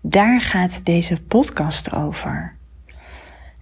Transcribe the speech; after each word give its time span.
Daar 0.00 0.40
gaat 0.40 0.80
deze 0.84 1.22
podcast 1.22 1.94
over. 1.94 2.54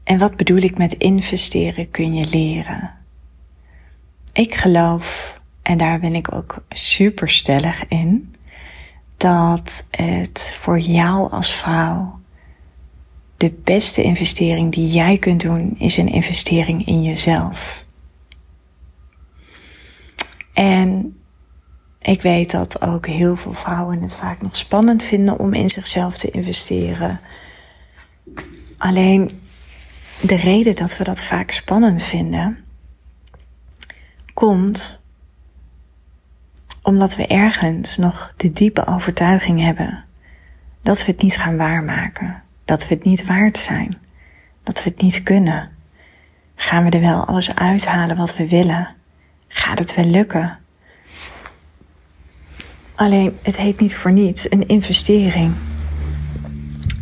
En 0.05 0.19
wat 0.19 0.37
bedoel 0.37 0.62
ik 0.62 0.78
met 0.78 0.95
investeren 0.95 1.91
kun 1.91 2.14
je 2.14 2.27
leren? 2.27 2.95
Ik 4.33 4.55
geloof, 4.55 5.38
en 5.62 5.78
daar 5.78 6.01
ben 6.01 6.14
ik 6.14 6.34
ook 6.34 6.62
super 6.69 7.30
stellig 7.30 7.88
in, 7.88 8.34
dat 9.16 9.84
het 9.91 10.56
voor 10.61 10.78
jou 10.78 11.30
als 11.30 11.55
vrouw 11.55 12.20
de 13.36 13.50
beste 13.64 14.02
investering 14.02 14.73
die 14.73 14.91
jij 14.91 15.19
kunt 15.19 15.41
doen 15.41 15.75
is 15.78 15.97
een 15.97 16.09
investering 16.12 16.86
in 16.86 17.02
jezelf. 17.02 17.84
En 20.52 21.18
ik 22.09 22.23
weet 22.23 22.51
dat 22.51 22.83
ook 22.83 23.07
heel 23.07 23.37
veel 23.37 23.53
vrouwen 23.53 24.03
het 24.03 24.15
vaak 24.15 24.43
nog 24.43 24.57
spannend 24.57 25.03
vinden 25.03 25.39
om 25.39 25.55
in 25.55 25.69
zichzelf 25.69 26.19
te 26.19 26.31
investeren. 26.31 27.21
Alleen 28.78 29.41
de 30.20 30.36
reden 30.36 30.77
dat 30.77 30.97
we 30.97 31.05
dat 31.05 31.20
vaak 31.20 31.51
spannend 31.51 32.03
vinden, 32.03 32.64
komt 34.34 35.01
omdat 36.83 37.17
we 37.17 37.27
ergens 37.27 37.97
nog 37.97 38.33
de 38.36 38.53
diepe 38.53 38.86
overtuiging 38.86 39.61
hebben 39.61 40.05
dat 40.83 41.05
we 41.05 41.12
het 41.12 41.23
niet 41.23 41.36
gaan 41.36 41.56
waarmaken, 41.56 42.42
dat 42.64 42.89
we 42.89 42.95
het 42.95 43.05
niet 43.05 43.27
waard 43.27 43.59
zijn, 43.59 43.98
dat 44.62 44.83
we 44.83 44.91
het 44.91 45.03
niet 45.03 45.23
kunnen. 45.23 45.70
Gaan 46.55 46.84
we 46.84 46.91
er 46.91 47.01
wel 47.01 47.25
alles 47.25 47.55
uithalen 47.55 48.17
wat 48.17 48.36
we 48.36 48.48
willen? 48.48 48.89
Gaat 49.48 49.79
het 49.79 49.95
wel 49.95 50.05
lukken? 50.05 50.59
Alleen 52.99 53.39
het 53.43 53.57
heet 53.57 53.81
niet 53.81 53.95
voor 53.95 54.13
niets 54.13 54.51
een 54.51 54.69
investering. 54.69 55.55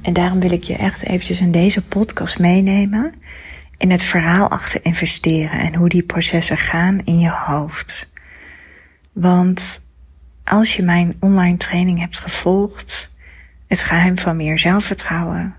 En 0.02 0.12
daarom 0.12 0.40
wil 0.40 0.52
ik 0.52 0.64
je 0.64 0.76
echt 0.76 1.02
eventjes 1.02 1.40
in 1.40 1.50
deze 1.50 1.86
podcast 1.86 2.38
meenemen 2.38 3.14
in 3.76 3.90
het 3.90 4.04
verhaal 4.04 4.48
achter 4.48 4.84
investeren 4.84 5.60
en 5.60 5.74
hoe 5.74 5.88
die 5.88 6.02
processen 6.02 6.56
gaan 6.56 7.00
in 7.04 7.18
je 7.18 7.30
hoofd. 7.30 8.10
Want 9.12 9.82
als 10.44 10.76
je 10.76 10.82
mijn 10.82 11.16
online 11.20 11.56
training 11.56 11.98
hebt 11.98 12.18
gevolgd, 12.18 13.14
het 13.66 13.82
geheim 13.82 14.18
van 14.18 14.36
meer 14.36 14.58
zelfvertrouwen, 14.58 15.54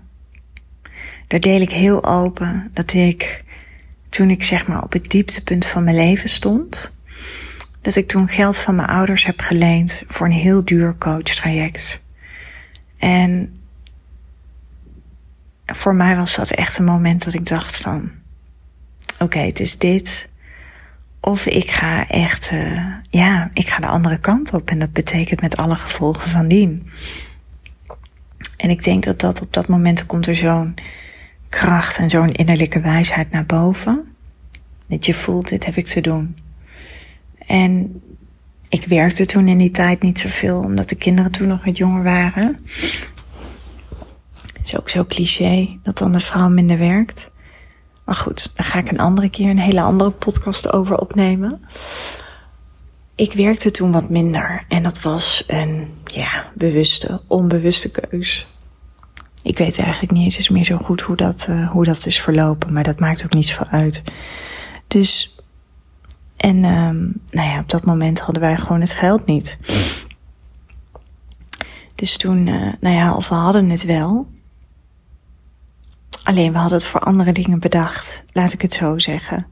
daar 1.26 1.40
deel 1.40 1.60
ik 1.60 1.72
heel 1.72 2.04
open 2.04 2.70
dat 2.72 2.92
ik 2.92 3.44
toen 4.08 4.30
ik 4.30 4.42
zeg 4.42 4.66
maar 4.66 4.82
op 4.82 4.92
het 4.92 5.10
dieptepunt 5.10 5.66
van 5.66 5.84
mijn 5.84 5.96
leven 5.96 6.28
stond, 6.28 6.97
dat 7.88 7.96
ik 7.96 8.08
toen 8.08 8.28
geld 8.28 8.58
van 8.58 8.74
mijn 8.74 8.88
ouders 8.88 9.24
heb 9.24 9.40
geleend 9.40 10.02
voor 10.08 10.26
een 10.26 10.32
heel 10.32 10.64
duur 10.64 10.96
coachtraject. 10.98 12.02
En 12.98 13.60
voor 15.66 15.94
mij 15.94 16.16
was 16.16 16.34
dat 16.34 16.50
echt 16.50 16.78
een 16.78 16.84
moment 16.84 17.24
dat 17.24 17.34
ik 17.34 17.46
dacht 17.46 17.76
van, 17.76 18.10
oké, 19.18 19.38
het 19.38 19.60
is 19.60 19.78
dit. 19.78 20.28
Of 21.20 21.46
ik 21.46 21.70
ga 21.70 22.08
echt, 22.08 22.50
uh, 22.52 22.86
ja, 23.10 23.50
ik 23.54 23.68
ga 23.68 23.80
de 23.80 23.86
andere 23.86 24.18
kant 24.18 24.52
op. 24.52 24.70
En 24.70 24.78
dat 24.78 24.92
betekent 24.92 25.40
met 25.40 25.56
alle 25.56 25.76
gevolgen 25.76 26.30
van 26.30 26.48
dien. 26.48 26.90
En 28.56 28.70
ik 28.70 28.84
denk 28.84 29.04
dat 29.04 29.20
dat 29.20 29.40
op 29.40 29.52
dat 29.52 29.68
moment 29.68 30.06
komt 30.06 30.26
er 30.26 30.36
zo'n 30.36 30.74
kracht 31.48 31.98
en 31.98 32.10
zo'n 32.10 32.32
innerlijke 32.32 32.80
wijsheid 32.80 33.30
naar 33.30 33.46
boven. 33.46 34.16
Dat 34.86 35.06
je 35.06 35.14
voelt, 35.14 35.48
dit 35.48 35.64
heb 35.64 35.76
ik 35.76 35.86
te 35.86 36.00
doen. 36.00 36.46
En 37.48 38.02
ik 38.68 38.84
werkte 38.84 39.26
toen 39.26 39.48
in 39.48 39.58
die 39.58 39.70
tijd 39.70 40.02
niet 40.02 40.18
zoveel, 40.18 40.58
omdat 40.58 40.88
de 40.88 40.94
kinderen 40.94 41.30
toen 41.30 41.48
nog 41.48 41.64
wat 41.64 41.76
jonger 41.76 42.02
waren. 42.02 42.58
Is 44.62 44.78
ook 44.78 44.88
zo 44.88 45.04
cliché 45.04 45.78
dat 45.82 45.98
dan 45.98 46.12
de 46.12 46.20
vrouw 46.20 46.48
minder 46.48 46.78
werkt. 46.78 47.30
Maar 48.04 48.14
goed, 48.14 48.50
daar 48.54 48.66
ga 48.66 48.78
ik 48.78 48.90
een 48.90 48.98
andere 48.98 49.30
keer 49.30 49.50
een 49.50 49.58
hele 49.58 49.80
andere 49.80 50.10
podcast 50.10 50.72
over 50.72 50.98
opnemen. 50.98 51.60
Ik 53.14 53.32
werkte 53.32 53.70
toen 53.70 53.92
wat 53.92 54.10
minder 54.10 54.64
en 54.68 54.82
dat 54.82 55.02
was 55.02 55.44
een 55.46 55.88
ja, 56.04 56.50
bewuste, 56.54 57.20
onbewuste 57.26 57.90
keus. 57.90 58.46
Ik 59.42 59.58
weet 59.58 59.78
eigenlijk 59.78 60.12
niet 60.12 60.34
eens 60.34 60.48
meer 60.48 60.64
zo 60.64 60.76
goed 60.76 61.00
hoe 61.00 61.16
dat, 61.16 61.46
uh, 61.50 61.70
hoe 61.70 61.84
dat 61.84 62.06
is 62.06 62.20
verlopen, 62.20 62.72
maar 62.72 62.82
dat 62.82 63.00
maakt 63.00 63.24
ook 63.24 63.34
niets 63.34 63.54
van 63.54 63.66
uit. 63.66 64.02
Dus 64.86 65.37
en 66.38 66.64
um, 66.64 67.20
nou 67.30 67.48
ja, 67.48 67.58
op 67.58 67.68
dat 67.68 67.84
moment 67.84 68.20
hadden 68.20 68.42
wij 68.42 68.56
gewoon 68.56 68.80
het 68.80 68.94
geld 68.94 69.26
niet. 69.26 69.58
Dus 71.94 72.16
toen, 72.16 72.46
uh, 72.46 72.72
nou 72.80 72.94
ja, 72.96 73.14
of 73.14 73.28
we 73.28 73.34
hadden 73.34 73.70
het 73.70 73.84
wel. 73.84 74.26
Alleen 76.22 76.52
we 76.52 76.58
hadden 76.58 76.78
het 76.78 76.86
voor 76.86 77.00
andere 77.00 77.32
dingen 77.32 77.58
bedacht, 77.58 78.24
laat 78.32 78.52
ik 78.52 78.62
het 78.62 78.72
zo 78.72 78.98
zeggen. 78.98 79.46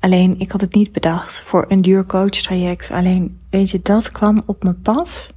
Alleen 0.00 0.38
ik 0.38 0.52
had 0.52 0.60
het 0.60 0.74
niet 0.74 0.92
bedacht 0.92 1.42
voor 1.42 1.64
een 1.68 1.82
duur 1.82 2.06
coachtraject. 2.06 2.90
Alleen, 2.90 3.38
weet 3.50 3.70
je, 3.70 3.80
dat 3.82 4.12
kwam 4.12 4.42
op 4.46 4.62
mijn 4.62 4.82
pad. 4.82 5.30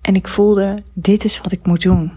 En 0.00 0.14
ik 0.14 0.28
voelde, 0.28 0.82
dit 0.92 1.24
is 1.24 1.40
wat 1.40 1.52
ik 1.52 1.66
moet 1.66 1.82
doen. 1.82 2.12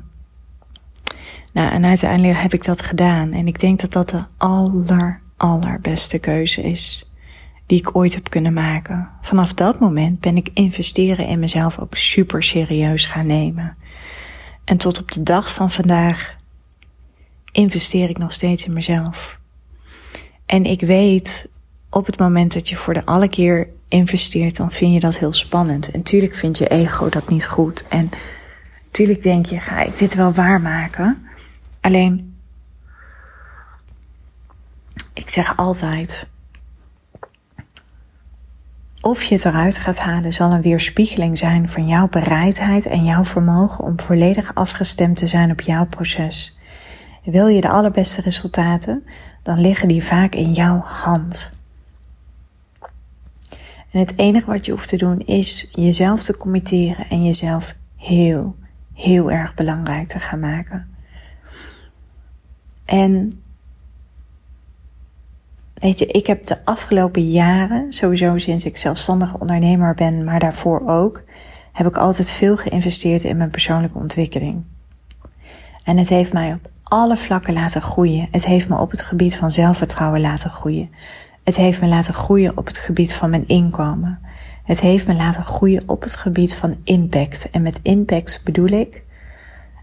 Nou, 1.53 1.71
en 1.71 1.85
uiteindelijk 1.85 2.39
heb 2.39 2.53
ik 2.53 2.63
dat 2.63 2.81
gedaan. 2.81 3.31
En 3.31 3.47
ik 3.47 3.59
denk 3.59 3.79
dat 3.79 3.91
dat 3.91 4.09
de 4.09 4.23
aller, 4.37 5.21
allerbeste 5.37 6.19
keuze 6.19 6.61
is 6.61 7.08
die 7.69 7.79
ik 7.79 7.95
ooit 7.95 8.13
heb 8.13 8.29
kunnen 8.29 8.53
maken. 8.53 9.09
Vanaf 9.21 9.53
dat 9.53 9.79
moment 9.79 10.19
ben 10.19 10.37
ik 10.37 10.49
investeren 10.53 11.27
in 11.27 11.39
mezelf 11.39 11.79
ook 11.79 11.95
super 11.95 12.43
serieus 12.43 13.05
gaan 13.05 13.27
nemen. 13.27 13.77
En 14.63 14.77
tot 14.77 14.99
op 14.99 15.11
de 15.11 15.23
dag 15.23 15.53
van 15.53 15.71
vandaag 15.71 16.35
investeer 17.51 18.09
ik 18.09 18.17
nog 18.17 18.33
steeds 18.33 18.65
in 18.65 18.73
mezelf. 18.73 19.39
En 20.45 20.63
ik 20.63 20.81
weet 20.81 21.49
op 21.89 22.05
het 22.05 22.19
moment 22.19 22.53
dat 22.53 22.69
je 22.69 22.75
voor 22.75 22.93
de 22.93 23.05
alle 23.05 23.27
keer 23.27 23.69
investeert, 23.87 24.55
dan 24.55 24.71
vind 24.71 24.93
je 24.93 24.99
dat 24.99 25.17
heel 25.17 25.33
spannend. 25.33 25.91
En 25.91 26.03
tuurlijk 26.03 26.35
vindt 26.35 26.57
je 26.57 26.67
ego 26.67 27.09
dat 27.09 27.29
niet 27.29 27.47
goed. 27.47 27.85
En 27.87 28.09
tuurlijk 28.91 29.21
denk 29.21 29.45
je, 29.45 29.59
ga 29.59 29.81
ik 29.81 29.97
dit 29.97 30.15
wel 30.15 30.33
waarmaken? 30.33 31.27
Alleen, 31.81 32.37
ik 35.13 35.29
zeg 35.29 35.57
altijd, 35.57 36.27
of 39.01 39.23
je 39.23 39.35
het 39.35 39.45
eruit 39.45 39.77
gaat 39.77 39.97
halen 39.97 40.33
zal 40.33 40.51
een 40.51 40.61
weerspiegeling 40.61 41.37
zijn 41.37 41.69
van 41.69 41.87
jouw 41.87 42.07
bereidheid 42.07 42.85
en 42.85 43.03
jouw 43.05 43.23
vermogen 43.23 43.83
om 43.83 43.99
volledig 43.99 44.55
afgestemd 44.55 45.17
te 45.17 45.27
zijn 45.27 45.51
op 45.51 45.61
jouw 45.61 45.85
proces. 45.85 46.57
Wil 47.23 47.47
je 47.47 47.61
de 47.61 47.69
allerbeste 47.69 48.21
resultaten, 48.21 49.03
dan 49.43 49.61
liggen 49.61 49.87
die 49.87 50.03
vaak 50.03 50.35
in 50.35 50.53
jouw 50.53 50.79
hand. 50.79 51.51
En 53.91 53.99
het 53.99 54.17
enige 54.17 54.45
wat 54.45 54.65
je 54.65 54.71
hoeft 54.71 54.87
te 54.87 54.97
doen 54.97 55.19
is 55.19 55.69
jezelf 55.71 56.23
te 56.23 56.37
committeren 56.37 57.05
en 57.09 57.25
jezelf 57.25 57.75
heel, 57.95 58.55
heel 58.93 59.31
erg 59.31 59.53
belangrijk 59.53 60.07
te 60.07 60.19
gaan 60.19 60.39
maken. 60.39 60.87
En 62.85 63.41
Weet 65.79 65.99
je, 65.99 66.05
ik 66.05 66.27
heb 66.27 66.45
de 66.45 66.65
afgelopen 66.65 67.29
jaren, 67.31 67.93
sowieso 67.93 68.37
sinds 68.37 68.65
ik 68.65 68.77
zelfstandig 68.77 69.39
ondernemer 69.39 69.95
ben, 69.95 70.23
maar 70.23 70.39
daarvoor 70.39 70.87
ook, 70.87 71.23
heb 71.71 71.87
ik 71.87 71.97
altijd 71.97 72.31
veel 72.31 72.57
geïnvesteerd 72.57 73.23
in 73.23 73.37
mijn 73.37 73.49
persoonlijke 73.49 73.97
ontwikkeling. 73.97 74.63
En 75.83 75.97
het 75.97 76.09
heeft 76.09 76.33
mij 76.33 76.53
op 76.53 76.69
alle 76.83 77.17
vlakken 77.17 77.53
laten 77.53 77.81
groeien. 77.81 78.27
Het 78.31 78.45
heeft 78.45 78.69
me 78.69 78.77
op 78.77 78.91
het 78.91 79.01
gebied 79.01 79.35
van 79.35 79.51
zelfvertrouwen 79.51 80.21
laten 80.21 80.49
groeien. 80.49 80.89
Het 81.43 81.55
heeft 81.55 81.81
me 81.81 81.87
laten 81.87 82.13
groeien 82.13 82.57
op 82.57 82.67
het 82.67 82.77
gebied 82.77 83.13
van 83.13 83.29
mijn 83.29 83.47
inkomen. 83.47 84.19
Het 84.63 84.79
heeft 84.79 85.07
me 85.07 85.13
laten 85.13 85.43
groeien 85.43 85.83
op 85.85 86.01
het 86.01 86.15
gebied 86.15 86.55
van 86.55 86.75
impact. 86.83 87.49
En 87.49 87.61
met 87.61 87.79
impact 87.83 88.41
bedoel 88.43 88.67
ik 88.67 89.03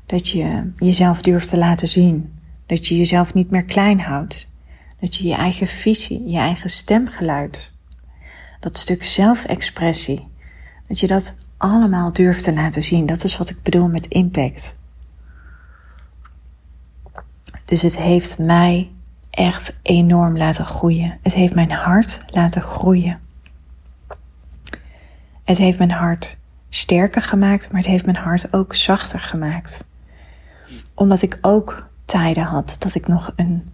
dat 0.06 0.28
je 0.28 0.72
jezelf 0.75 1.22
durft 1.22 1.48
te 1.48 1.58
laten 1.58 1.88
zien. 1.88 2.32
Dat 2.66 2.87
je 2.87 2.96
jezelf 2.96 3.34
niet 3.34 3.50
meer 3.50 3.64
klein 3.64 4.00
houdt. 4.00 4.46
Dat 5.00 5.16
je 5.16 5.26
je 5.26 5.34
eigen 5.34 5.66
visie, 5.66 6.28
je 6.28 6.38
eigen 6.38 6.70
stemgeluid, 6.70 7.72
dat 8.60 8.78
stuk 8.78 9.04
zelfexpressie, 9.04 10.28
dat 10.88 11.00
je 11.00 11.06
dat 11.06 11.34
allemaal 11.56 12.12
durft 12.12 12.44
te 12.44 12.54
laten 12.54 12.82
zien. 12.82 13.06
Dat 13.06 13.25
is 13.25 13.38
wat 13.38 13.50
ik 13.50 13.62
bedoel 13.62 13.88
met 13.88 14.06
impact. 14.06 14.76
Dus 17.64 17.82
het 17.82 17.96
heeft 17.96 18.38
mij 18.38 18.90
echt 19.31 19.78
enorm 19.82 20.37
laten 20.37 20.66
groeien. 20.66 21.19
Het 21.22 21.34
heeft 21.34 21.54
mijn 21.54 21.70
hart 21.70 22.22
laten 22.26 22.62
groeien. 22.62 23.20
Het 25.44 25.58
heeft 25.58 25.78
mijn 25.78 25.90
hart 25.90 26.37
sterker 26.69 27.22
gemaakt, 27.22 27.70
maar 27.70 27.81
het 27.81 27.90
heeft 27.90 28.04
mijn 28.04 28.16
hart 28.16 28.52
ook 28.52 28.75
zachter 28.75 29.20
gemaakt. 29.20 29.84
Omdat 30.94 31.22
ik 31.22 31.38
ook 31.40 31.88
tijden 32.04 32.44
had 32.44 32.76
dat 32.78 32.94
ik 32.94 33.08
nog 33.08 33.32
een, 33.37 33.69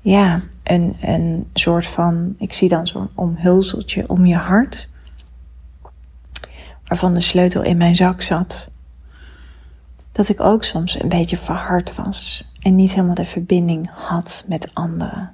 ja, 0.00 0.42
een, 0.62 0.96
een 1.00 1.50
soort 1.52 1.86
van, 1.86 2.34
ik 2.38 2.52
zie 2.52 2.68
dan 2.68 2.86
zo'n 2.86 3.10
omhulseltje 3.14 4.08
om 4.08 4.26
je 4.26 4.36
hart, 4.36 4.88
waarvan 6.84 7.14
de 7.14 7.20
sleutel 7.20 7.62
in 7.62 7.76
mijn 7.76 7.96
zak 7.96 8.22
zat. 8.22 8.70
Dat 10.12 10.28
ik 10.28 10.40
ook 10.40 10.64
soms 10.64 11.02
een 11.02 11.08
beetje 11.08 11.36
verhard 11.36 11.94
was 11.94 12.50
en 12.60 12.74
niet 12.74 12.94
helemaal 12.94 13.14
de 13.14 13.24
verbinding 13.24 13.90
had 13.94 14.44
met 14.48 14.74
anderen. 14.74 15.30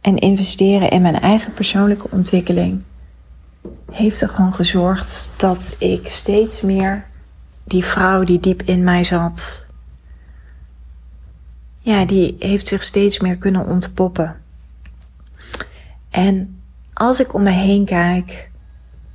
En 0.00 0.18
investeren 0.18 0.90
in 0.90 1.02
mijn 1.02 1.20
eigen 1.20 1.52
persoonlijke 1.52 2.10
ontwikkeling 2.10 2.82
heeft 3.90 4.20
er 4.20 4.28
gewoon 4.28 4.54
gezorgd 4.54 5.30
dat 5.36 5.76
ik 5.78 6.08
steeds 6.08 6.60
meer 6.60 7.06
die 7.64 7.84
vrouw 7.84 8.24
die 8.24 8.40
diep 8.40 8.62
in 8.62 8.84
mij 8.84 9.04
zat, 9.04 9.66
ja, 11.80 12.04
die 12.04 12.36
heeft 12.38 12.66
zich 12.66 12.82
steeds 12.82 13.18
meer 13.18 13.36
kunnen 13.36 13.66
ontpoppen. 13.66 14.36
En 16.10 16.60
als 16.92 17.20
ik 17.20 17.34
om 17.34 17.42
me 17.42 17.50
heen 17.50 17.84
kijk 17.84 18.50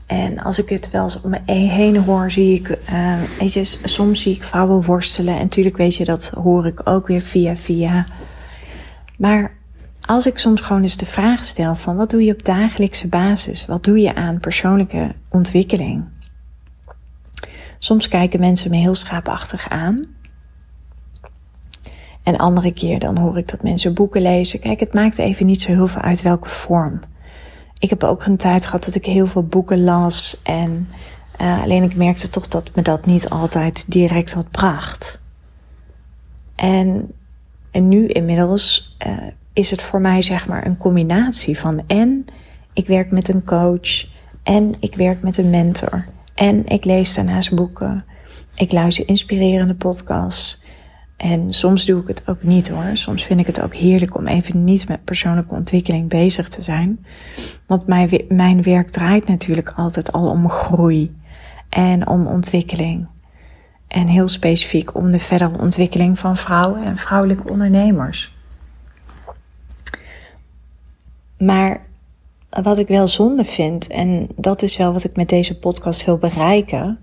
en 0.05 0.39
als 0.39 0.59
ik 0.59 0.69
het 0.69 0.91
wel 0.91 1.03
eens 1.03 1.21
om 1.21 1.29
me 1.29 1.39
heen 1.53 1.97
hoor, 1.97 2.31
zie 2.31 2.53
ik, 2.59 2.77
uh, 2.91 3.63
soms 3.83 4.21
zie 4.21 4.35
ik 4.35 4.43
vrouwen 4.43 4.83
worstelen. 4.83 5.35
En 5.35 5.41
natuurlijk 5.41 5.77
weet 5.77 5.95
je, 5.95 6.05
dat 6.05 6.29
hoor 6.29 6.65
ik 6.65 6.89
ook 6.89 7.07
weer 7.07 7.21
via 7.21 7.55
via. 7.55 8.05
Maar 9.17 9.53
als 10.01 10.25
ik 10.25 10.37
soms 10.37 10.61
gewoon 10.61 10.81
eens 10.81 10.97
de 10.97 11.05
vraag 11.05 11.43
stel 11.43 11.75
van 11.75 11.95
wat 11.95 12.09
doe 12.09 12.23
je 12.23 12.33
op 12.33 12.45
dagelijkse 12.45 13.07
basis? 13.07 13.65
Wat 13.65 13.83
doe 13.83 13.99
je 13.99 14.15
aan 14.15 14.39
persoonlijke 14.39 15.15
ontwikkeling? 15.29 16.05
Soms 17.79 18.07
kijken 18.07 18.39
mensen 18.39 18.71
me 18.71 18.77
heel 18.77 18.95
schaapachtig 18.95 19.69
aan. 19.69 20.05
En 22.25 22.37
andere 22.37 22.73
keer 22.73 22.99
dan 22.99 23.17
hoor 23.17 23.37
ik 23.37 23.49
dat 23.49 23.63
mensen 23.63 23.93
boeken 23.93 24.21
lezen. 24.21 24.59
Kijk, 24.59 24.79
het 24.79 24.93
maakt 24.93 25.17
even 25.17 25.45
niet 25.45 25.61
zo 25.61 25.71
heel 25.71 25.87
veel 25.87 26.01
uit 26.01 26.21
welke 26.21 26.49
vorm. 26.49 27.01
Ik 27.79 27.89
heb 27.89 28.03
ook 28.03 28.25
een 28.25 28.37
tijd 28.37 28.65
gehad 28.65 28.85
dat 28.85 28.95
ik 28.95 29.05
heel 29.05 29.27
veel 29.27 29.43
boeken 29.43 29.83
las. 29.83 30.41
En 30.43 30.87
uh, 31.41 31.61
alleen 31.61 31.83
ik 31.83 31.95
merkte 31.95 32.29
toch 32.29 32.47
dat 32.47 32.71
me 32.75 32.81
dat 32.81 33.05
niet 33.05 33.29
altijd 33.29 33.91
direct 33.91 34.33
wat 34.33 34.51
bracht. 34.51 35.21
En, 36.55 37.11
en 37.71 37.87
nu 37.87 38.07
inmiddels 38.07 38.95
uh, 39.07 39.17
is 39.53 39.71
het 39.71 39.81
voor 39.81 40.01
mij 40.01 40.21
zeg 40.21 40.47
maar 40.47 40.65
een 40.65 40.77
combinatie 40.77 41.59
van 41.59 41.83
en 41.87 42.25
ik 42.73 42.87
werk 42.87 43.11
met 43.11 43.27
een 43.27 43.43
coach 43.43 44.07
en 44.43 44.75
ik 44.79 44.95
werk 44.95 45.21
met 45.21 45.37
een 45.37 45.49
mentor 45.49 46.05
en 46.35 46.65
ik 46.65 46.85
lees 46.85 47.13
daarnaast 47.13 47.55
boeken. 47.55 48.05
Ik 48.55 48.71
luister 48.71 49.07
inspirerende 49.07 49.75
podcasts. 49.75 50.63
En 51.17 51.53
soms 51.53 51.85
doe 51.85 52.01
ik 52.01 52.07
het 52.07 52.23
ook 52.25 52.43
niet 52.43 52.69
hoor. 52.69 52.89
Soms 52.93 53.23
vind 53.23 53.39
ik 53.39 53.45
het 53.47 53.61
ook 53.61 53.73
heerlijk 53.73 54.17
om 54.17 54.27
even 54.27 54.63
niet 54.63 54.87
met 54.87 55.03
persoonlijke 55.03 55.53
ontwikkeling 55.53 56.09
bezig 56.09 56.47
te 56.47 56.61
zijn. 56.61 57.05
Want 57.67 57.87
mijn, 57.87 58.25
mijn 58.27 58.61
werk 58.61 58.89
draait 58.89 59.27
natuurlijk 59.27 59.69
altijd 59.75 60.11
al 60.11 60.29
om 60.29 60.49
groei 60.49 61.15
en 61.69 62.07
om 62.07 62.27
ontwikkeling. 62.27 63.07
En 63.87 64.07
heel 64.07 64.27
specifiek 64.27 64.95
om 64.95 65.11
de 65.11 65.19
verdere 65.19 65.59
ontwikkeling 65.59 66.19
van 66.19 66.37
vrouwen 66.37 66.83
en 66.83 66.97
vrouwelijke 66.97 67.49
ondernemers. 67.49 68.33
Maar 71.37 71.85
wat 72.63 72.77
ik 72.77 72.87
wel 72.87 73.07
zonde 73.07 73.45
vind, 73.45 73.87
en 73.87 74.27
dat 74.35 74.61
is 74.61 74.77
wel 74.77 74.93
wat 74.93 75.03
ik 75.03 75.15
met 75.15 75.29
deze 75.29 75.59
podcast 75.59 76.05
wil 76.05 76.17
bereiken, 76.17 76.99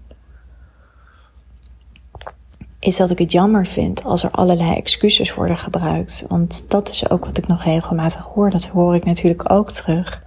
is 2.82 2.96
dat 2.96 3.10
ik 3.10 3.18
het 3.18 3.32
jammer 3.32 3.66
vind 3.66 4.04
als 4.04 4.22
er 4.22 4.30
allerlei 4.30 4.74
excuses 4.74 5.34
worden 5.34 5.56
gebruikt. 5.56 6.24
Want 6.28 6.70
dat 6.70 6.88
is 6.88 7.10
ook 7.10 7.24
wat 7.24 7.38
ik 7.38 7.46
nog 7.46 7.64
regelmatig 7.64 8.22
hoor. 8.22 8.50
Dat 8.50 8.66
hoor 8.66 8.94
ik 8.94 9.04
natuurlijk 9.04 9.52
ook 9.52 9.70
terug 9.70 10.22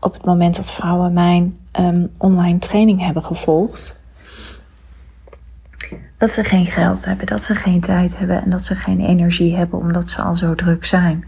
op 0.00 0.12
het 0.12 0.24
moment 0.24 0.56
dat 0.56 0.72
vrouwen 0.72 1.12
mijn 1.12 1.58
um, 1.80 2.10
online 2.18 2.58
training 2.58 3.00
hebben 3.00 3.22
gevolgd. 3.24 4.00
Dat 6.18 6.30
ze 6.30 6.44
geen 6.44 6.66
geld 6.66 7.04
hebben, 7.04 7.26
dat 7.26 7.42
ze 7.42 7.54
geen 7.54 7.80
tijd 7.80 8.18
hebben 8.18 8.42
en 8.42 8.50
dat 8.50 8.64
ze 8.64 8.74
geen 8.74 9.00
energie 9.00 9.56
hebben 9.56 9.78
omdat 9.78 10.10
ze 10.10 10.22
al 10.22 10.36
zo 10.36 10.54
druk 10.54 10.84
zijn. 10.84 11.24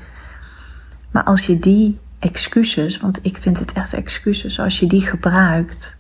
Maar 1.12 1.24
als 1.24 1.46
je 1.46 1.58
die 1.58 2.00
excuses, 2.18 2.98
want 2.98 3.18
ik 3.22 3.36
vind 3.36 3.58
het 3.58 3.72
echt 3.72 3.92
excuses, 3.92 4.60
als 4.60 4.78
je 4.78 4.86
die 4.86 5.02
gebruikt, 5.02 5.96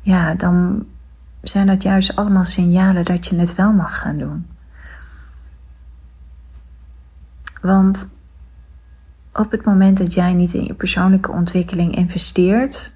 ja, 0.00 0.34
dan 0.34 0.86
zijn 1.42 1.66
dat 1.66 1.82
juist 1.82 2.16
allemaal 2.16 2.44
signalen 2.44 3.04
dat 3.04 3.26
je 3.26 3.36
het 3.36 3.54
wel 3.54 3.72
mag 3.72 3.98
gaan 3.98 4.18
doen. 4.18 4.46
Want 7.62 8.08
op 9.32 9.50
het 9.50 9.64
moment 9.64 9.98
dat 9.98 10.14
jij 10.14 10.32
niet 10.32 10.52
in 10.52 10.64
je 10.64 10.74
persoonlijke 10.74 11.30
ontwikkeling 11.30 11.96
investeert, 11.96 12.92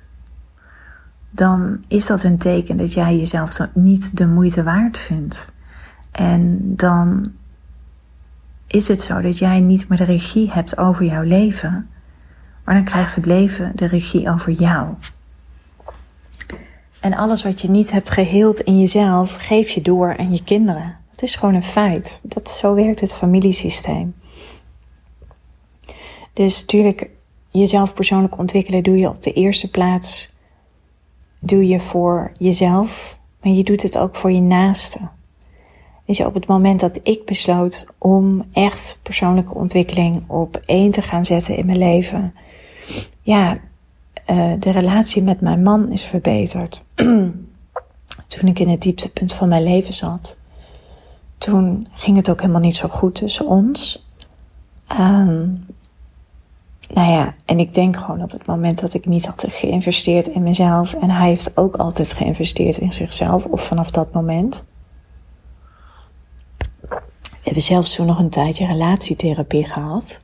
dan 1.30 1.84
is 1.88 2.06
dat 2.06 2.22
een 2.22 2.38
teken 2.38 2.76
dat 2.76 2.92
jij 2.92 3.16
jezelf 3.16 3.58
niet 3.74 4.16
de 4.16 4.26
moeite 4.26 4.62
waard 4.62 4.98
vindt. 4.98 5.52
En 6.10 6.60
dan 6.76 7.32
is 8.66 8.88
het 8.88 9.00
zo 9.00 9.20
dat 9.20 9.38
jij 9.38 9.60
niet 9.60 9.88
meer 9.88 9.98
de 9.98 10.04
regie 10.04 10.52
hebt 10.52 10.78
over 10.78 11.04
jouw 11.04 11.22
leven, 11.22 11.88
maar 12.64 12.74
dan 12.74 12.84
krijgt 12.84 13.14
het 13.14 13.26
leven 13.26 13.72
de 13.74 13.86
regie 13.86 14.30
over 14.30 14.52
jou. 14.52 14.94
En 17.02 17.14
alles 17.14 17.42
wat 17.42 17.60
je 17.60 17.70
niet 17.70 17.90
hebt 17.90 18.10
geheeld 18.10 18.60
in 18.60 18.78
jezelf, 18.78 19.34
geef 19.34 19.70
je 19.70 19.82
door 19.82 20.16
aan 20.16 20.32
je 20.32 20.44
kinderen. 20.44 20.98
Het 21.10 21.22
is 21.22 21.34
gewoon 21.34 21.54
een 21.54 21.64
feit. 21.64 22.20
Dat, 22.22 22.50
zo 22.50 22.74
werkt 22.74 23.00
het 23.00 23.14
familiesysteem. 23.14 24.14
Dus 26.32 26.60
natuurlijk, 26.60 27.10
jezelf 27.50 27.94
persoonlijk 27.94 28.38
ontwikkelen 28.38 28.82
doe 28.82 28.98
je 28.98 29.08
op 29.08 29.22
de 29.22 29.32
eerste 29.32 29.70
plaats. 29.70 30.34
Doe 31.38 31.66
je 31.66 31.80
voor 31.80 32.32
jezelf, 32.38 33.18
maar 33.40 33.52
je 33.52 33.64
doet 33.64 33.82
het 33.82 33.98
ook 33.98 34.16
voor 34.16 34.32
je 34.32 34.40
naaste. 34.40 34.98
Dus 36.06 36.20
op 36.20 36.34
het 36.34 36.46
moment 36.46 36.80
dat 36.80 37.00
ik 37.02 37.24
besloot 37.24 37.86
om 37.98 38.44
echt 38.52 38.98
persoonlijke 39.02 39.54
ontwikkeling 39.54 40.24
op 40.28 40.62
één 40.66 40.90
te 40.90 41.02
gaan 41.02 41.24
zetten 41.24 41.56
in 41.56 41.66
mijn 41.66 41.78
leven, 41.78 42.34
ja, 43.20 43.58
uh, 44.32 44.52
de 44.58 44.70
relatie 44.70 45.22
met 45.22 45.40
mijn 45.40 45.62
man 45.62 45.90
is 45.90 46.02
verbeterd. 46.02 46.84
toen 48.26 48.48
ik 48.48 48.58
in 48.58 48.68
het 48.68 48.82
dieptepunt 48.82 49.32
van 49.32 49.48
mijn 49.48 49.62
leven 49.62 49.94
zat, 49.94 50.38
toen 51.38 51.88
ging 51.92 52.16
het 52.16 52.30
ook 52.30 52.40
helemaal 52.40 52.60
niet 52.60 52.76
zo 52.76 52.88
goed 52.88 53.14
tussen 53.14 53.46
ons. 53.46 54.06
Um, 55.00 55.66
nou 56.94 57.10
ja, 57.12 57.34
en 57.44 57.58
ik 57.58 57.74
denk 57.74 57.96
gewoon 57.96 58.22
op 58.22 58.30
het 58.30 58.46
moment 58.46 58.80
dat 58.80 58.94
ik 58.94 59.06
niet 59.06 59.26
had 59.26 59.44
geïnvesteerd 59.48 60.26
in 60.26 60.42
mezelf 60.42 60.92
en 60.92 61.10
hij 61.10 61.28
heeft 61.28 61.56
ook 61.56 61.76
altijd 61.76 62.12
geïnvesteerd 62.12 62.78
in 62.78 62.92
zichzelf, 62.92 63.44
of 63.44 63.66
vanaf 63.66 63.90
dat 63.90 64.12
moment. 64.12 64.64
We 67.42 67.48
hebben 67.48 67.62
zelfs 67.62 67.94
toen 67.94 68.06
nog 68.06 68.18
een 68.18 68.30
tijdje 68.30 68.66
relatietherapie 68.66 69.66
gehad. 69.66 70.18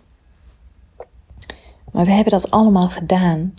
Maar 1.93 2.05
we 2.05 2.12
hebben 2.12 2.33
dat 2.33 2.50
allemaal 2.50 2.88
gedaan. 2.88 3.55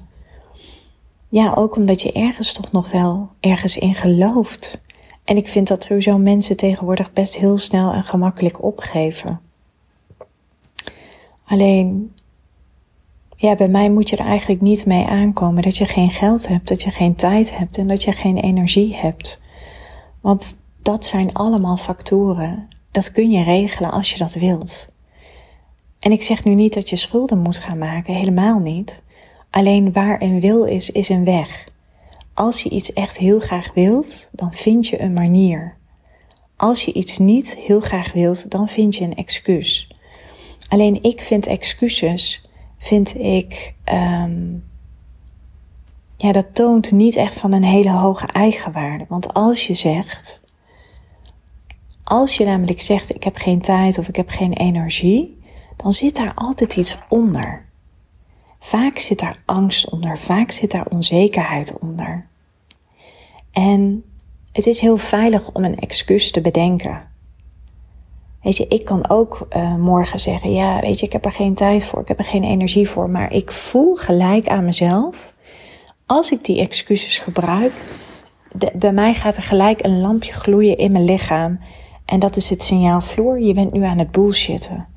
Ja, 1.29 1.53
ook 1.55 1.75
omdat 1.75 2.01
je 2.01 2.11
ergens 2.11 2.53
toch 2.53 2.71
nog 2.71 2.91
wel 2.91 3.29
ergens 3.39 3.77
in 3.77 3.95
gelooft. 3.95 4.81
En 5.23 5.37
ik 5.37 5.47
vind 5.47 5.67
dat 5.67 5.83
sowieso 5.83 6.17
mensen 6.17 6.57
tegenwoordig 6.57 7.13
best 7.13 7.37
heel 7.37 7.57
snel 7.57 7.91
en 7.91 8.03
gemakkelijk 8.03 8.63
opgeven. 8.63 9.41
Alleen, 11.45 12.13
ja, 13.35 13.55
bij 13.55 13.67
mij 13.67 13.89
moet 13.89 14.09
je 14.09 14.17
er 14.17 14.25
eigenlijk 14.25 14.61
niet 14.61 14.85
mee 14.85 15.05
aankomen 15.05 15.63
dat 15.63 15.77
je 15.77 15.85
geen 15.85 16.11
geld 16.11 16.47
hebt, 16.47 16.67
dat 16.67 16.81
je 16.81 16.91
geen 16.91 17.15
tijd 17.15 17.57
hebt 17.57 17.77
en 17.77 17.87
dat 17.87 18.03
je 18.03 18.11
geen 18.11 18.37
energie 18.37 18.95
hebt. 18.95 19.41
Want 20.21 20.57
dat 20.81 21.05
zijn 21.05 21.33
allemaal 21.33 21.77
factoren. 21.77 22.67
Dat 22.91 23.11
kun 23.11 23.31
je 23.31 23.43
regelen 23.43 23.91
als 23.91 24.11
je 24.11 24.17
dat 24.17 24.33
wilt. 24.33 24.91
En 25.99 26.11
ik 26.11 26.21
zeg 26.21 26.43
nu 26.43 26.53
niet 26.53 26.73
dat 26.73 26.89
je 26.89 26.95
schulden 26.95 27.39
moet 27.39 27.57
gaan 27.57 27.77
maken, 27.77 28.13
helemaal 28.13 28.59
niet. 28.59 29.03
Alleen 29.49 29.93
waar 29.93 30.21
een 30.21 30.39
wil 30.39 30.63
is, 30.63 30.89
is 30.91 31.09
een 31.09 31.25
weg. 31.25 31.67
Als 32.33 32.61
je 32.63 32.69
iets 32.69 32.93
echt 32.93 33.17
heel 33.17 33.39
graag 33.39 33.73
wilt, 33.73 34.29
dan 34.31 34.53
vind 34.53 34.87
je 34.87 35.01
een 35.01 35.13
manier. 35.13 35.77
Als 36.55 36.85
je 36.85 36.93
iets 36.93 37.17
niet 37.17 37.55
heel 37.55 37.79
graag 37.79 38.13
wilt, 38.13 38.51
dan 38.51 38.67
vind 38.67 38.95
je 38.95 39.03
een 39.03 39.15
excuus. 39.15 39.95
Alleen 40.67 41.03
ik 41.03 41.21
vind 41.21 41.47
excuses, 41.47 42.49
vind 42.77 43.19
ik, 43.19 43.73
um, 43.93 44.63
ja, 46.17 46.31
dat 46.31 46.55
toont 46.55 46.91
niet 46.91 47.15
echt 47.15 47.39
van 47.39 47.51
een 47.51 47.63
hele 47.63 47.91
hoge 47.91 48.27
eigenwaarde. 48.27 49.05
Want 49.09 49.33
als 49.33 49.67
je 49.67 49.73
zegt, 49.73 50.41
Als 52.03 52.37
je 52.37 52.45
namelijk 52.45 52.81
zegt: 52.81 53.15
Ik 53.15 53.23
heb 53.23 53.35
geen 53.35 53.61
tijd 53.61 53.97
of 53.97 54.07
ik 54.07 54.15
heb 54.15 54.29
geen 54.29 54.53
energie, 54.53 55.41
dan 55.75 55.93
zit 55.93 56.15
daar 56.15 56.33
altijd 56.35 56.75
iets 56.75 56.97
onder. 57.09 57.68
Vaak 58.59 58.97
zit 58.97 59.19
daar 59.19 59.41
angst 59.45 59.89
onder, 59.89 60.17
vaak 60.17 60.51
zit 60.51 60.71
daar 60.71 60.85
onzekerheid 60.89 61.77
onder. 61.79 62.27
En 63.51 64.03
het 64.51 64.65
is 64.65 64.79
heel 64.79 64.97
veilig 64.97 65.51
om 65.51 65.63
een 65.63 65.79
excuus 65.79 66.31
te 66.31 66.41
bedenken. 66.41 67.07
Weet 68.41 68.57
je, 68.57 68.67
ik 68.67 68.85
kan 68.85 69.09
ook 69.09 69.47
uh, 69.55 69.75
morgen 69.75 70.19
zeggen: 70.19 70.53
Ja, 70.53 70.79
weet 70.79 70.99
je, 70.99 71.05
ik 71.05 71.11
heb 71.11 71.25
er 71.25 71.31
geen 71.31 71.53
tijd 71.53 71.83
voor, 71.83 72.01
ik 72.01 72.07
heb 72.07 72.19
er 72.19 72.25
geen 72.25 72.43
energie 72.43 72.89
voor. 72.89 73.09
Maar 73.09 73.33
ik 73.33 73.51
voel 73.51 73.95
gelijk 73.95 74.47
aan 74.47 74.65
mezelf, 74.65 75.33
als 76.05 76.31
ik 76.31 76.45
die 76.45 76.59
excuses 76.59 77.17
gebruik, 77.17 77.73
bij 78.73 78.93
mij 78.93 79.13
gaat 79.13 79.37
er 79.37 79.43
gelijk 79.43 79.83
een 79.83 80.01
lampje 80.01 80.33
gloeien 80.33 80.77
in 80.77 80.91
mijn 80.91 81.05
lichaam. 81.05 81.59
En 82.05 82.19
dat 82.19 82.35
is 82.35 82.49
het 82.49 82.63
signaal: 82.63 83.01
Floor, 83.01 83.39
je 83.39 83.53
bent 83.53 83.73
nu 83.73 83.83
aan 83.83 83.97
het 83.97 84.11
bullshitten. 84.11 84.87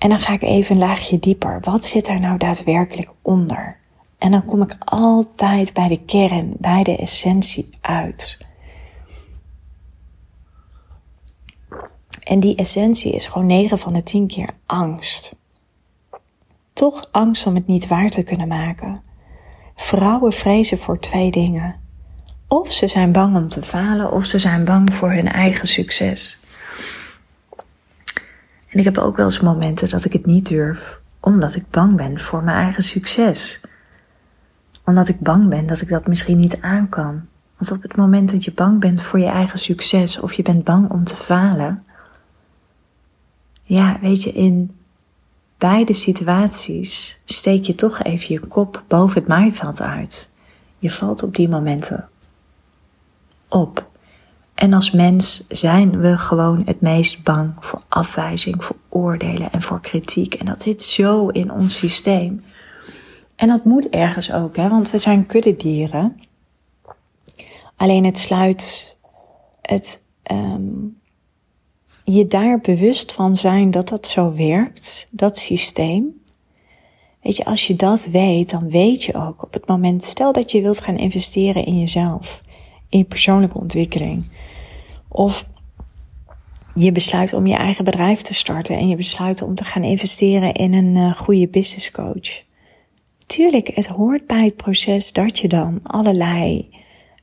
En 0.00 0.08
dan 0.08 0.20
ga 0.20 0.32
ik 0.32 0.42
even 0.42 0.74
een 0.74 0.80
laagje 0.80 1.18
dieper. 1.18 1.60
Wat 1.60 1.84
zit 1.84 2.08
er 2.08 2.20
nou 2.20 2.38
daadwerkelijk 2.38 3.10
onder? 3.22 3.76
En 4.18 4.30
dan 4.30 4.44
kom 4.44 4.62
ik 4.62 4.76
altijd 4.78 5.72
bij 5.72 5.88
de 5.88 6.04
kern, 6.04 6.54
bij 6.58 6.82
de 6.82 6.96
essentie 6.96 7.70
uit. 7.80 8.38
En 12.22 12.40
die 12.40 12.56
essentie 12.56 13.12
is 13.12 13.26
gewoon 13.26 13.46
9 13.46 13.78
van 13.78 13.92
de 13.92 14.02
10 14.02 14.26
keer 14.26 14.50
angst. 14.66 15.36
Toch 16.72 17.08
angst 17.10 17.46
om 17.46 17.54
het 17.54 17.66
niet 17.66 17.86
waar 17.86 18.08
te 18.08 18.22
kunnen 18.22 18.48
maken. 18.48 19.02
Vrouwen 19.76 20.32
vrezen 20.32 20.78
voor 20.78 20.98
twee 20.98 21.30
dingen. 21.30 21.80
Of 22.48 22.72
ze 22.72 22.88
zijn 22.88 23.12
bang 23.12 23.36
om 23.36 23.48
te 23.48 23.62
falen, 23.62 24.12
of 24.12 24.24
ze 24.24 24.38
zijn 24.38 24.64
bang 24.64 24.94
voor 24.94 25.10
hun 25.10 25.28
eigen 25.28 25.68
succes. 25.68 26.39
En 28.70 28.78
ik 28.78 28.84
heb 28.84 28.98
ook 28.98 29.16
wel 29.16 29.24
eens 29.24 29.40
momenten 29.40 29.88
dat 29.88 30.04
ik 30.04 30.12
het 30.12 30.26
niet 30.26 30.48
durf, 30.48 31.00
omdat 31.20 31.54
ik 31.54 31.70
bang 31.70 31.96
ben 31.96 32.20
voor 32.20 32.42
mijn 32.42 32.56
eigen 32.56 32.82
succes. 32.82 33.60
Omdat 34.84 35.08
ik 35.08 35.20
bang 35.20 35.48
ben 35.48 35.66
dat 35.66 35.80
ik 35.80 35.88
dat 35.88 36.06
misschien 36.06 36.36
niet 36.36 36.60
aan 36.60 36.88
kan. 36.88 37.26
Want 37.56 37.70
op 37.72 37.82
het 37.82 37.96
moment 37.96 38.30
dat 38.30 38.44
je 38.44 38.52
bang 38.52 38.80
bent 38.80 39.02
voor 39.02 39.18
je 39.18 39.26
eigen 39.26 39.58
succes 39.58 40.20
of 40.20 40.32
je 40.32 40.42
bent 40.42 40.64
bang 40.64 40.90
om 40.90 41.04
te 41.04 41.16
falen, 41.16 41.84
ja, 43.62 43.98
weet 44.00 44.22
je, 44.22 44.32
in 44.32 44.76
beide 45.58 45.92
situaties 45.92 47.20
steek 47.24 47.64
je 47.64 47.74
toch 47.74 48.02
even 48.02 48.34
je 48.34 48.40
kop 48.40 48.82
boven 48.88 49.18
het 49.18 49.28
maaiveld 49.28 49.80
uit. 49.80 50.30
Je 50.78 50.90
valt 50.90 51.22
op 51.22 51.34
die 51.34 51.48
momenten 51.48 52.08
op. 53.48 53.89
En 54.60 54.72
als 54.72 54.90
mens 54.90 55.44
zijn 55.48 56.00
we 56.00 56.18
gewoon 56.18 56.62
het 56.64 56.80
meest 56.80 57.24
bang 57.24 57.54
voor 57.60 57.82
afwijzing, 57.88 58.64
voor 58.64 58.76
oordelen 58.88 59.52
en 59.52 59.62
voor 59.62 59.80
kritiek. 59.80 60.34
En 60.34 60.46
dat 60.46 60.62
zit 60.62 60.82
zo 60.82 61.28
in 61.28 61.52
ons 61.52 61.78
systeem. 61.78 62.42
En 63.36 63.48
dat 63.48 63.64
moet 63.64 63.88
ergens 63.88 64.32
ook, 64.32 64.56
hè, 64.56 64.68
want 64.68 64.90
we 64.90 64.98
zijn 64.98 65.26
kuddedieren. 65.26 66.20
Alleen 67.76 68.04
het 68.04 68.18
sluit 68.18 68.96
het 69.62 70.02
um, 70.32 70.98
je 72.04 72.26
daar 72.26 72.60
bewust 72.60 73.12
van 73.12 73.36
zijn 73.36 73.70
dat 73.70 73.88
dat 73.88 74.06
zo 74.06 74.34
werkt, 74.34 75.08
dat 75.10 75.38
systeem. 75.38 76.22
Weet 77.22 77.36
je, 77.36 77.44
als 77.44 77.66
je 77.66 77.74
dat 77.74 78.04
weet, 78.04 78.50
dan 78.50 78.70
weet 78.70 79.02
je 79.02 79.14
ook 79.14 79.42
op 79.42 79.52
het 79.52 79.66
moment, 79.66 80.04
stel 80.04 80.32
dat 80.32 80.50
je 80.50 80.60
wilt 80.60 80.80
gaan 80.80 80.96
investeren 80.96 81.64
in 81.64 81.78
jezelf, 81.78 82.40
in 82.88 82.98
je 82.98 83.04
persoonlijke 83.04 83.58
ontwikkeling. 83.58 84.24
Of 85.12 85.46
je 86.74 86.92
besluit 86.92 87.32
om 87.32 87.46
je 87.46 87.54
eigen 87.54 87.84
bedrijf 87.84 88.22
te 88.22 88.34
starten 88.34 88.76
en 88.76 88.88
je 88.88 88.96
besluit 88.96 89.42
om 89.42 89.54
te 89.54 89.64
gaan 89.64 89.84
investeren 89.84 90.54
in 90.54 90.72
een 90.72 90.96
uh, 90.96 91.12
goede 91.16 91.48
business 91.48 91.90
coach. 91.90 92.42
Tuurlijk, 93.26 93.68
het 93.74 93.86
hoort 93.86 94.26
bij 94.26 94.44
het 94.44 94.56
proces 94.56 95.12
dat 95.12 95.38
je 95.38 95.48
dan 95.48 95.80
allerlei 95.82 96.70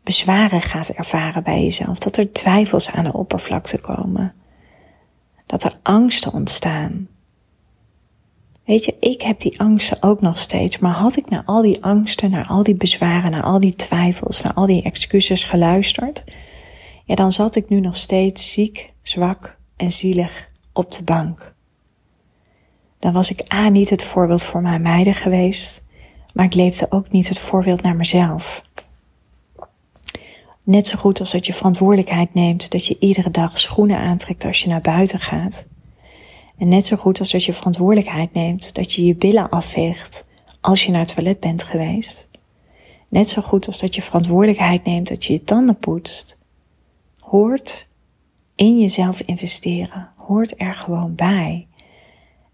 bezwaren 0.04 0.62
gaat 0.62 0.90
ervaren 0.90 1.44
bij 1.44 1.64
jezelf. 1.64 1.98
Dat 1.98 2.18
er 2.18 2.32
twijfels 2.32 2.90
aan 2.90 3.04
de 3.04 3.14
oppervlakte 3.14 3.80
komen 3.80 4.34
dat 5.46 5.64
er 5.64 5.78
angsten 5.84 6.34
ontstaan. 6.34 7.08
Weet 8.66 8.86
je, 8.86 8.96
ik 9.00 9.22
heb 9.22 9.40
die 9.40 9.60
angsten 9.60 9.98
ook 10.04 10.22
nog 10.22 10.38
steeds, 10.38 10.78
maar 10.78 10.92
had 10.94 11.18
ik 11.18 11.30
naar 11.30 11.44
al 11.46 11.62
die 11.62 11.84
angsten, 11.84 12.32
naar 12.32 12.48
al 12.48 12.64
die 12.64 12.76
bezwaren, 12.76 13.32
naar 13.32 13.44
al 13.44 13.60
die 13.60 13.76
twijfels, 13.76 14.42
naar 14.42 14.54
al 14.54 14.66
die 14.66 14.84
excuses 14.84 15.44
geluisterd, 15.44 16.24
ja, 17.08 17.16
dan 17.16 17.32
zat 17.32 17.56
ik 17.56 17.70
nu 17.70 17.80
nog 17.80 17.96
steeds 17.96 18.52
ziek, 18.52 18.94
zwak 19.02 19.58
en 19.76 19.92
zielig 19.92 20.50
op 20.74 20.92
de 20.92 21.04
bank. 21.04 21.56
Dan 23.00 23.14
was 23.14 23.32
ik 23.32 23.54
A 23.54 23.70
niet 23.70 23.90
het 23.90 24.04
voorbeeld 24.04 24.44
voor 24.44 24.62
mijn 24.62 24.82
meiden 24.82 25.16
geweest, 25.16 25.84
maar 26.34 26.46
ik 26.46 26.54
leefde 26.54 26.88
ook 26.90 27.12
niet 27.12 27.28
het 27.28 27.40
voorbeeld 27.40 27.82
naar 27.82 27.96
mezelf. 27.96 28.62
Net 30.64 30.88
zo 30.88 30.98
goed 30.98 31.20
als 31.20 31.32
dat 31.32 31.46
je 31.46 31.54
verantwoordelijkheid 31.54 32.34
neemt 32.34 32.72
dat 32.72 32.86
je 32.86 32.98
iedere 33.00 33.32
dag 33.32 33.60
schoenen 33.60 33.98
aantrekt 33.98 34.46
als 34.46 34.62
je 34.62 34.70
naar 34.70 34.82
buiten 34.82 35.20
gaat. 35.20 35.68
En 36.58 36.68
net 36.68 36.86
zo 36.86 36.96
goed 36.96 37.20
als 37.20 37.32
dat 37.32 37.44
je 37.44 37.54
verantwoordelijkheid 37.54 38.34
neemt 38.34 38.76
dat 38.76 38.94
je 38.94 39.06
je 39.06 39.16
billen 39.16 39.50
afveegt 39.50 40.26
als 40.62 40.86
je 40.86 40.92
naar 40.92 41.02
het 41.02 41.16
toilet 41.16 41.40
bent 41.40 41.64
geweest. 41.64 42.30
Net 43.08 43.30
zo 43.30 43.42
goed 43.42 43.68
als 43.68 43.80
dat 43.80 43.96
je 43.96 44.02
verantwoordelijkheid 44.02 44.84
neemt 44.84 45.08
dat 45.08 45.26
je 45.26 45.34
je 45.34 45.44
tanden 45.44 45.78
poetst. 45.78 46.38
Hoort 47.28 47.88
in 48.56 48.80
jezelf 48.80 49.22
investeren. 49.22 50.10
Hoort 50.16 50.62
er 50.62 50.76
gewoon 50.76 51.16
bij. 51.16 51.68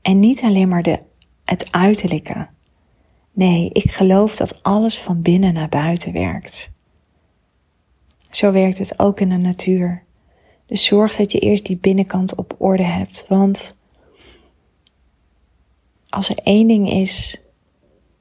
En 0.02 0.20
niet 0.20 0.42
alleen 0.42 0.68
maar 0.68 0.84
de, 0.84 1.00
het 1.46 1.72
uiterlijke. 1.72 2.48
Nee, 3.32 3.70
ik 3.74 3.92
geloof 3.92 4.36
dat 4.36 4.64
alles 4.64 5.00
van 5.00 5.22
binnen 5.22 5.54
naar 5.54 5.70
buiten 5.70 6.14
werkt. 6.14 6.72
Zo 8.30 8.52
werkt 8.52 8.78
het 8.78 9.00
ook 9.00 9.20
in 9.20 9.30
de 9.30 9.38
natuur. 9.38 10.04
Dus 10.66 10.86
zorg 10.86 11.16
dat 11.16 11.32
je 11.32 11.40
eerst 11.40 11.66
die 11.66 11.78
binnenkant 11.78 12.36
op 12.36 12.56
orde 12.58 12.86
hebt. 12.86 13.26
Want 13.28 13.78
als 16.10 16.30
er 16.30 16.38
één 16.38 16.68
ding 16.68 16.92
is, 16.92 17.42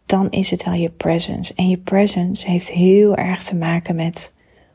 dan 0.06 0.30
is 0.30 0.50
het 0.50 0.64
wel 0.64 0.74
je 0.74 0.90
presence. 0.90 1.54
En 1.54 1.68
je 1.68 1.78
presence 1.78 2.50
heeft 2.50 2.70
heel 2.70 3.16
erg 3.16 3.42
te 3.42 3.56
maken 3.56 3.94
met 3.94 4.32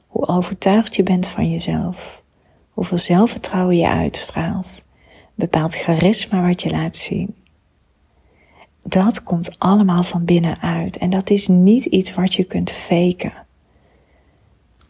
hoe 0.08 0.28
overtuigd 0.28 0.96
je 0.96 1.04
bent 1.04 1.28
van 1.28 1.52
jezelf. 1.52 2.24
Hoeveel 2.70 2.98
zelfvertrouwen 2.98 3.78
je 3.78 3.88
uitstraalt. 3.88 4.84
Bepaalt 5.36 5.76
charisma 5.76 6.48
wat 6.48 6.62
je 6.62 6.70
laat 6.70 6.96
zien. 6.96 7.36
Dat 8.84 9.24
komt 9.24 9.60
allemaal 9.60 10.04
van 10.04 10.26
binnenuit. 10.26 10.98
En 10.98 11.10
dat 11.10 11.30
is 11.30 11.48
niet 11.48 11.86
iets 11.86 12.14
wat 12.14 12.34
je 12.34 12.44
kunt 12.44 12.72
faken 12.72 13.46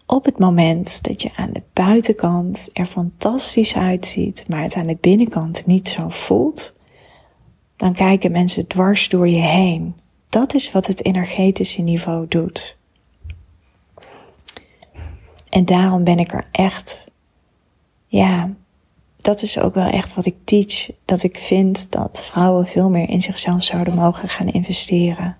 op 0.07 0.25
het 0.25 0.39
moment 0.39 1.03
dat 1.03 1.21
je 1.21 1.29
aan 1.35 1.51
de 1.51 1.63
buitenkant 1.73 2.69
er 2.73 2.85
fantastisch 2.85 3.75
uitziet, 3.75 4.45
maar 4.47 4.61
het 4.61 4.75
aan 4.75 4.87
de 4.87 4.97
binnenkant 5.01 5.65
niet 5.65 5.87
zo 5.87 6.09
voelt, 6.09 6.75
dan 7.75 7.93
kijken 7.93 8.31
mensen 8.31 8.67
dwars 8.67 9.09
door 9.09 9.27
je 9.27 9.41
heen. 9.41 9.95
Dat 10.29 10.53
is 10.53 10.71
wat 10.71 10.87
het 10.87 11.05
energetische 11.05 11.81
niveau 11.81 12.25
doet. 12.27 12.76
En 15.49 15.65
daarom 15.65 16.03
ben 16.03 16.19
ik 16.19 16.33
er 16.33 16.47
echt, 16.51 17.11
ja, 18.05 18.49
dat 19.17 19.41
is 19.41 19.59
ook 19.59 19.73
wel 19.73 19.89
echt 19.89 20.13
wat 20.13 20.25
ik 20.25 20.35
teach. 20.43 20.89
Dat 21.05 21.23
ik 21.23 21.37
vind 21.37 21.91
dat 21.91 22.25
vrouwen 22.25 22.67
veel 22.67 22.89
meer 22.89 23.09
in 23.09 23.21
zichzelf 23.21 23.63
zouden 23.63 23.95
mogen 23.95 24.29
gaan 24.29 24.47
investeren. 24.47 25.37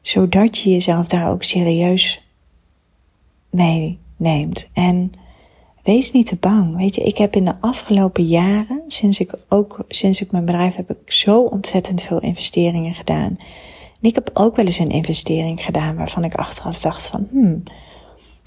Zodat 0.00 0.58
je 0.58 0.70
jezelf 0.70 1.06
daar 1.06 1.30
ook 1.30 1.42
serieus 1.42 2.22
meeneemt. 3.50 4.70
En 4.72 5.12
wees 5.82 6.12
niet 6.12 6.26
te 6.26 6.36
bang. 6.36 6.76
Weet 6.76 6.94
je, 6.94 7.02
ik 7.02 7.18
heb 7.18 7.36
in 7.36 7.44
de 7.44 7.54
afgelopen 7.60 8.26
jaren, 8.26 8.82
sinds 8.86 9.20
ik 9.20 9.34
ook, 9.48 9.84
sinds 9.88 10.20
ik 10.20 10.30
mijn 10.30 10.44
bedrijf 10.44 10.74
heb, 10.74 10.90
ik 10.90 11.12
zo 11.12 11.40
ontzettend 11.40 12.02
veel 12.02 12.20
investeringen 12.20 12.94
gedaan. 12.94 13.38
En 14.00 14.08
ik 14.08 14.14
heb 14.14 14.30
ook 14.32 14.56
wel 14.56 14.64
eens 14.64 14.78
een 14.78 14.90
investering 14.90 15.64
gedaan 15.64 15.96
waarvan 15.96 16.24
ik 16.24 16.34
achteraf 16.34 16.78
dacht 16.78 17.06
van, 17.06 17.28
hmm, 17.30 17.62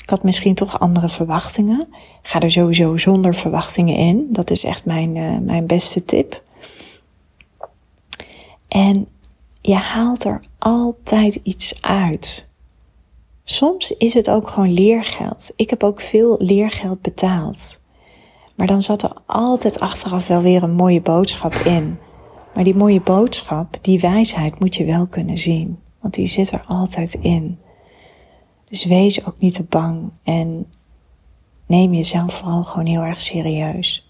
ik 0.03 0.09
had 0.09 0.23
misschien 0.23 0.55
toch 0.55 0.79
andere 0.79 1.09
verwachtingen. 1.09 1.87
Ga 2.21 2.39
er 2.39 2.51
sowieso 2.51 2.97
zonder 2.97 3.35
verwachtingen 3.35 3.95
in. 3.95 4.27
Dat 4.29 4.49
is 4.49 4.63
echt 4.63 4.85
mijn, 4.85 5.15
uh, 5.15 5.37
mijn 5.37 5.67
beste 5.67 6.05
tip. 6.05 6.43
En 8.67 9.07
je 9.61 9.75
haalt 9.75 10.23
er 10.23 10.41
altijd 10.59 11.39
iets 11.43 11.81
uit. 11.81 12.51
Soms 13.43 13.91
is 13.91 14.13
het 14.13 14.29
ook 14.29 14.49
gewoon 14.49 14.73
leergeld. 14.73 15.51
Ik 15.55 15.69
heb 15.69 15.83
ook 15.83 16.01
veel 16.01 16.35
leergeld 16.39 17.01
betaald. 17.01 17.81
Maar 18.55 18.67
dan 18.67 18.81
zat 18.81 19.03
er 19.03 19.13
altijd 19.25 19.79
achteraf 19.79 20.27
wel 20.27 20.41
weer 20.41 20.63
een 20.63 20.75
mooie 20.75 21.01
boodschap 21.01 21.53
in. 21.53 21.97
Maar 22.53 22.63
die 22.63 22.75
mooie 22.75 23.01
boodschap, 23.01 23.77
die 23.81 23.99
wijsheid 23.99 24.59
moet 24.59 24.75
je 24.75 24.85
wel 24.85 25.07
kunnen 25.07 25.37
zien. 25.37 25.79
Want 25.99 26.13
die 26.13 26.27
zit 26.27 26.51
er 26.51 26.63
altijd 26.67 27.13
in. 27.13 27.57
Dus 28.73 28.85
wees 28.85 29.25
ook 29.25 29.35
niet 29.39 29.53
te 29.53 29.63
bang. 29.63 30.11
En 30.23 30.65
neem 31.65 31.93
jezelf 31.93 32.33
vooral 32.33 32.63
gewoon 32.63 32.85
heel 32.85 33.01
erg 33.01 33.21
serieus. 33.21 34.09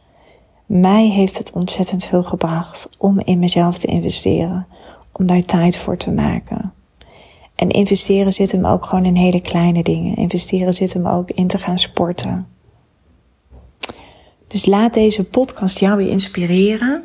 Mij 0.66 1.08
heeft 1.08 1.38
het 1.38 1.52
ontzettend 1.52 2.06
veel 2.06 2.24
gebracht 2.24 2.90
om 2.98 3.20
in 3.20 3.40
mezelf 3.40 3.78
te 3.78 3.88
investeren, 3.88 4.68
om 5.12 5.26
daar 5.26 5.46
tijd 5.46 5.78
voor 5.78 5.98
te 5.98 6.12
maken. 6.12 6.74
En 7.56 7.70
investeren 7.70 8.32
zit 8.32 8.52
hem 8.52 8.66
ook 8.66 8.86
gewoon 8.86 9.06
in 9.06 9.16
hele 9.16 9.42
kleine 9.42 9.84
dingen. 9.84 10.16
Investeren 10.16 10.74
zit 10.74 10.94
hem 10.94 11.08
ook 11.08 11.32
in 11.32 11.48
te 11.48 11.58
gaan 11.58 11.80
sporten. 11.80 12.48
Dus 14.48 14.66
laat 14.66 14.94
deze 14.94 15.30
podcast 15.30 15.80
jou 15.80 15.98
weer 15.98 16.10
inspireren. 16.10 17.04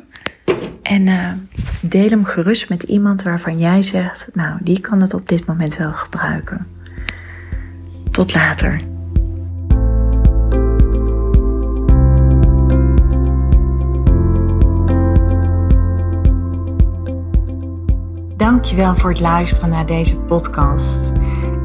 En 0.81 1.07
uh, 1.07 1.31
deel 1.81 2.09
hem 2.09 2.25
gerust 2.25 2.69
met 2.69 2.83
iemand 2.83 3.23
waarvan 3.23 3.59
jij 3.59 3.83
zegt, 3.83 4.29
nou, 4.33 4.59
die 4.63 4.79
kan 4.79 5.01
het 5.01 5.13
op 5.13 5.27
dit 5.27 5.45
moment 5.45 5.77
wel 5.77 5.93
gebruiken. 5.93 6.77
Tot 8.11 8.33
later. 8.33 8.81
Dankjewel 18.37 18.95
voor 18.95 19.09
het 19.09 19.19
luisteren 19.19 19.69
naar 19.69 19.85
deze 19.85 20.15
podcast. 20.15 21.11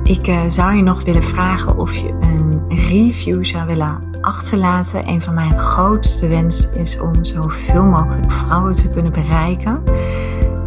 Ik 0.02 0.28
uh, 0.28 0.40
zou 0.48 0.74
je 0.74 0.82
nog 0.82 1.04
willen 1.04 1.22
vragen 1.22 1.78
of 1.78 1.94
je 1.94 2.08
een 2.20 2.62
review 2.68 3.44
zou 3.44 3.66
willen 3.66 4.02
achterlaten. 4.20 5.08
Een 5.08 5.22
van 5.22 5.34
mijn 5.34 5.58
grootste 5.58 6.28
wensen 6.28 6.74
is 6.74 6.98
om 7.00 7.24
zoveel 7.24 7.84
mogelijk 7.84 8.32
vrouwen 8.32 8.74
te 8.74 8.90
kunnen 8.90 9.12
bereiken. 9.12 9.82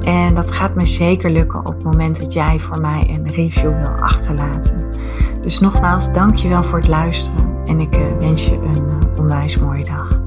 En 0.02 0.36
dat 0.36 0.52
gaat 0.52 0.76
me 0.76 0.86
zeker 0.86 1.32
lukken 1.32 1.60
op 1.60 1.74
het 1.74 1.84
moment 1.84 2.20
dat 2.22 2.34
jij 2.34 2.60
voor 2.60 2.82
mij 2.82 3.08
een 3.10 3.30
review 3.30 3.78
wil 3.78 3.90
achterlaten. 3.90 4.86
Dus 5.48 5.60
nogmaals, 5.60 6.14
dankjewel 6.14 6.64
voor 6.64 6.78
het 6.78 6.88
luisteren 6.88 7.62
en 7.66 7.80
ik 7.80 7.96
uh, 7.96 8.18
wens 8.20 8.46
je 8.46 8.54
een 8.54 8.88
uh, 8.88 9.20
onwijs 9.20 9.58
mooie 9.58 9.84
dag. 9.84 10.27